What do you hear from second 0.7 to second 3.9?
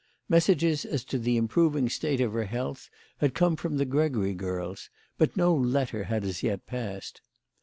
as to the improving state of her health had come from the